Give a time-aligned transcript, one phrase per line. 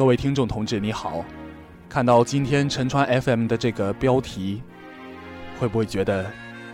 [0.00, 1.22] 各位听众同志，你好！
[1.86, 4.62] 看到今天陈川 FM 的这个标题，
[5.58, 6.24] 会不会觉得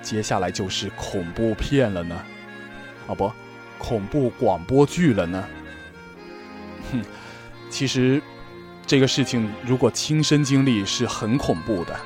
[0.01, 2.17] 接下来就是恐怖片了呢？
[3.09, 3.33] 哦不，
[3.79, 5.45] 恐怖广播剧了呢？
[6.93, 7.03] 哼，
[7.69, 8.23] 其实
[8.87, 11.99] 这个事情如果亲身经历是很恐怖的，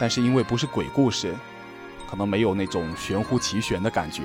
[0.00, 1.34] 但是因为不是鬼故事，
[2.10, 4.22] 可能没有那种玄乎其玄的感觉。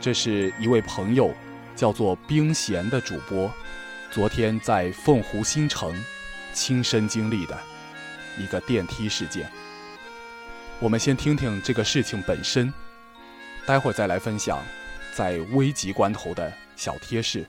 [0.00, 1.30] 这是一位朋友，
[1.76, 3.52] 叫做冰贤的主播，
[4.10, 5.94] 昨天在凤湖新城
[6.52, 7.56] 亲身经历的
[8.36, 9.48] 一个电梯事件。
[10.80, 12.74] 我们先听听这个事情本身，
[13.64, 14.60] 待会儿再来分享
[15.14, 17.46] 在危急关头的小贴士。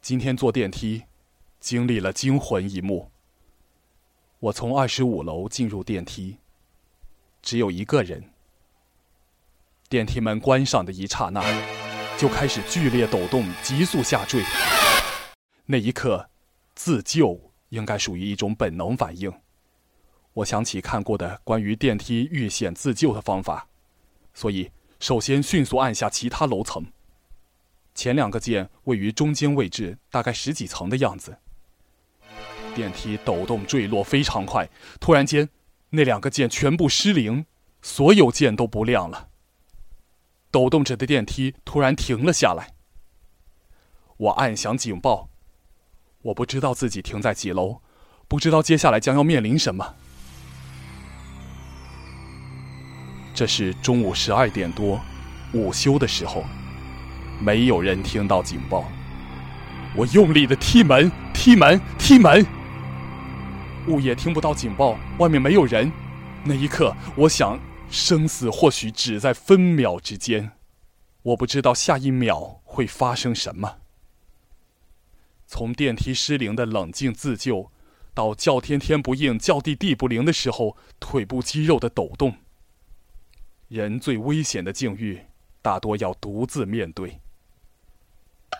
[0.00, 1.02] 今天坐电梯，
[1.58, 3.10] 经历了惊魂一幕。
[4.38, 6.36] 我从二十五楼进入电梯，
[7.42, 8.30] 只有一个人。
[9.88, 11.42] 电梯门关上的一刹那，
[12.20, 14.44] 就开始剧烈抖动，急速下坠。
[15.64, 16.28] 那一刻，
[16.74, 19.32] 自救应该属于一种本能反应。
[20.34, 23.66] 我想起看过的关于电梯遇险自救的方法，
[24.34, 26.84] 所以首先迅速按下其他楼层。
[27.94, 31.38] 前两个键位于中间位置，大概十几层的样子。
[32.74, 34.68] 电梯抖动坠落非常快，
[35.00, 35.48] 突然间，
[35.88, 37.46] 那两个键全部失灵，
[37.80, 39.29] 所有键都不亮了。
[40.50, 42.74] 抖动着的电梯突然停了下来。
[44.16, 45.28] 我按响警报。
[46.22, 47.80] 我不知道自己停在几楼，
[48.28, 49.94] 不知道接下来将要面临什么。
[53.32, 55.00] 这是中午十二点多，
[55.54, 56.44] 午休的时候，
[57.40, 58.84] 没有人听到警报。
[59.96, 62.46] 我用力的踢门，踢门，踢门。
[63.86, 65.90] 物业听不到警报，外面没有人。
[66.44, 67.58] 那一刻，我想。
[67.90, 70.52] 生死或许只在分秒之间，
[71.22, 73.78] 我不知道下一秒会发生什么。
[75.46, 77.72] 从电梯失灵的冷静自救，
[78.14, 82.36] 到叫天天不应、叫地地不灵的时候，腿部肌肉的抖动。
[83.66, 85.26] 人最危险的境遇，
[85.60, 87.20] 大多要独自面对。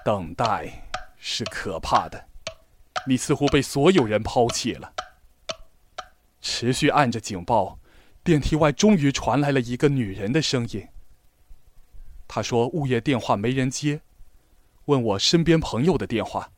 [0.04, 2.28] 等待是可怕的，
[3.06, 4.92] 你似乎被所有人抛弃了。
[6.40, 7.79] 持续按着警报。
[8.22, 10.88] 电梯外终于传来了一个女人的声音。
[12.28, 14.02] 她说：“物业电话没人接，
[14.84, 16.52] 问我身边朋友的电话。”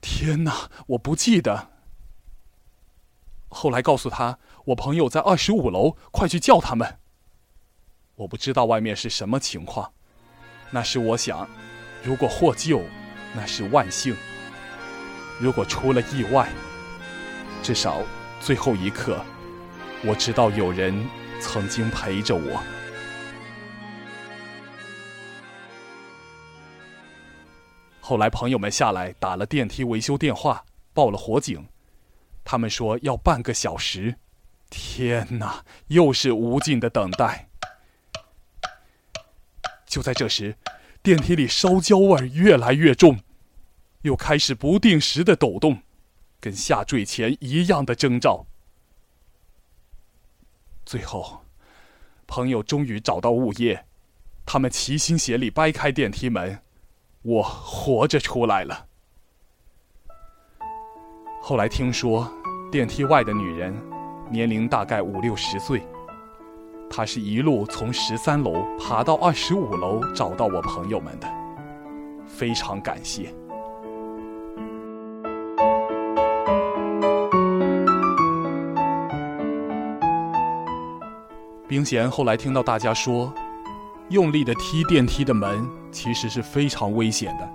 [0.00, 1.70] 天哪，我不记得。
[3.48, 6.98] 后来告诉她，我朋友在二十五楼，快去叫他们。
[8.14, 9.92] 我不知道外面是什么情况，
[10.70, 11.48] 那时我想，
[12.02, 12.82] 如果获救，
[13.34, 14.14] 那是万幸；
[15.40, 16.48] 如果出了意外，
[17.62, 18.00] 至少
[18.40, 19.22] 最后一刻。
[20.02, 21.06] 我知道有人
[21.42, 22.62] 曾经陪着我。
[28.00, 31.68] 后来朋友们下来打了电梯维修电话，报了火警。
[32.42, 34.16] 他们说要半个小时。
[34.70, 37.48] 天哪，又是无尽的等待。
[39.84, 40.56] 就在这时，
[41.02, 43.20] 电梯里烧焦味越来越重，
[44.02, 45.82] 又开始不定时的抖动，
[46.40, 48.46] 跟下坠前一样的征兆。
[50.90, 51.44] 最后，
[52.26, 53.84] 朋友终于找到物业，
[54.44, 56.58] 他们齐心协力掰开电梯门，
[57.22, 58.86] 我活着出来了。
[61.40, 62.28] 后来听说，
[62.72, 63.72] 电梯外的女人
[64.28, 65.86] 年龄大概五六十岁，
[66.90, 71.32] 她是一路从十三楼爬到二十五楼找到我朋友们的，
[72.26, 73.32] 非常感谢。
[81.70, 83.32] 冰贤后来听到大家说，
[84.08, 87.48] 用力的踢电梯的门其实是非常危险的。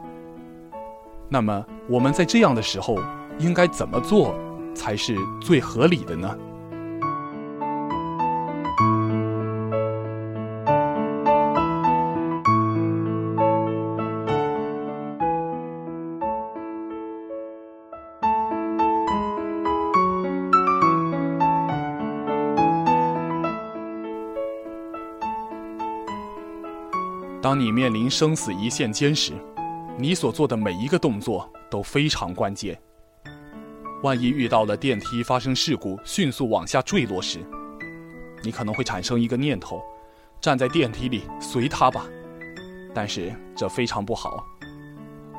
[1.28, 2.98] 那么我们在这样的时候
[3.40, 4.34] 应该怎么做
[4.74, 6.34] 才是最合理的呢？
[27.56, 29.32] 当你面临生死一线间时，
[29.98, 32.78] 你所做的每一个动作都非常关键。
[34.04, 37.40] 万一遇到了电梯发生事故，迅速往下坠落时，
[38.44, 39.82] 你可能会产生一个念头：
[40.42, 42.06] 站在电梯里随它吧。
[42.94, 44.46] 但是这非常不好。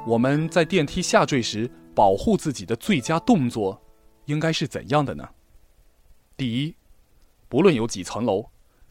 [0.07, 3.79] 我们在电梯下坠时，保护自己的最佳动作
[4.25, 5.29] 应该是怎样的呢？
[6.35, 6.77] 第一，
[7.47, 8.47] 不论有几层楼，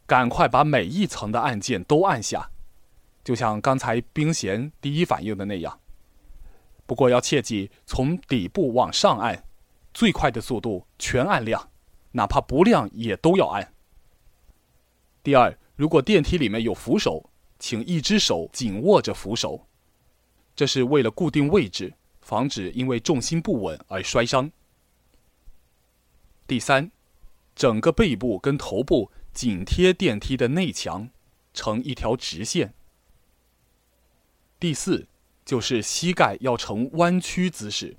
[0.06, 2.51] 赶快把每一层的按键都按下。
[3.25, 5.80] 就像刚才冰贤第一反应的那样。
[6.86, 9.44] 不过要切记，从底部往上按，
[9.94, 11.72] 最快的速度全按亮，
[12.12, 13.74] 哪怕不亮也都要按。
[15.24, 19.66] 第二，如果电梯里面有扶手，请一只手紧握着扶手，
[20.56, 21.92] 这是为了固定位置，
[22.22, 24.51] 防止因为重心不稳而摔伤。
[26.45, 26.92] 第三，
[27.56, 31.10] 整个背部跟头部紧贴电梯的内墙，
[31.56, 32.75] 成一条直线。
[34.65, 35.07] 第四。
[35.45, 37.97] 就是膝盖要呈弯曲姿势，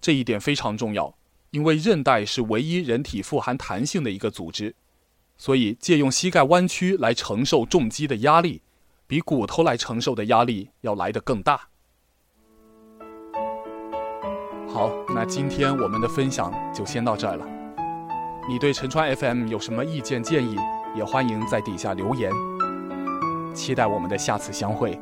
[0.00, 1.14] 这一点非常重要，
[1.50, 4.74] 因为韧带是唯一人体富含弹性的一个组织，
[5.38, 8.62] 所以借用膝盖弯曲来承受重击的压力，
[9.06, 11.68] 比骨头来承受的压力要来得更大。
[14.66, 17.46] 好，那今天我们的分享就先到这儿了。
[18.48, 20.56] 你对陈川 FM 有什么意见建议，
[20.96, 22.32] 也欢迎在底下留言。
[23.54, 24.98] 期待我们的下次相会。